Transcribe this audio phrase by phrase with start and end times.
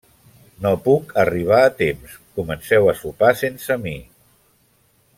[0.65, 3.97] No puc arribar a temps, comenceu a sopar sense mi.